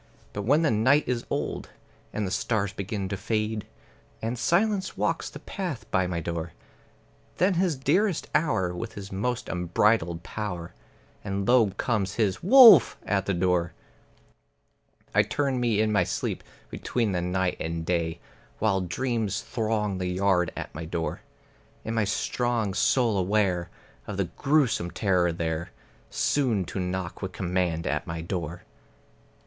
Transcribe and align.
But 0.33 0.41
when 0.45 0.63
the 0.63 0.71
night 0.71 1.03
is 1.07 1.27
old, 1.29 1.69
and 2.11 2.25
the 2.25 2.31
stars 2.31 2.73
begin 2.73 3.07
to 3.09 3.15
fade, 3.17 3.67
And 4.19 4.35
silence 4.39 4.97
walks 4.97 5.29
the 5.29 5.37
path 5.37 5.85
by 5.91 6.07
my 6.07 6.19
door, 6.19 6.53
Then 7.37 7.53
is 7.53 7.59
his 7.61 7.75
dearest 7.77 8.27
hour, 8.33 8.73
his 8.87 9.11
most 9.11 9.47
unbridled 9.47 10.23
power, 10.23 10.73
And 11.23 11.47
low 11.47 11.69
comes 11.77 12.15
his 12.15 12.41
"Wolf!" 12.41 12.97
at 13.05 13.27
the 13.27 13.33
door. 13.35 13.73
I 15.13 15.21
turn 15.21 15.59
me 15.59 15.79
in 15.81 15.91
my 15.91 16.03
sleep 16.03 16.43
between 16.71 17.11
the 17.11 17.21
night 17.21 17.57
and 17.59 17.85
day, 17.85 18.19
While 18.57 18.81
dreams 18.81 19.41
throng 19.41 19.99
the 19.99 20.07
yard 20.09 20.51
at 20.57 20.73
my 20.73 20.85
door. 20.85 21.21
In 21.85 21.93
my 21.93 22.05
strong 22.05 22.73
soul 22.73 23.19
aware 23.19 23.69
of 24.07 24.19
a 24.19 24.23
grewsome 24.23 24.89
terror 24.89 25.31
there 25.31 25.69
Soon 26.09 26.65
to 26.65 26.79
knock 26.79 27.21
with 27.21 27.33
command 27.33 27.85
at 27.85 28.07
my 28.07 28.19
door. 28.21 28.63